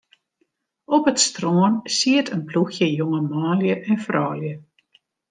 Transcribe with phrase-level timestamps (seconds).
[0.95, 4.53] Op it strân siet in ploechje jonge manlju en froulju.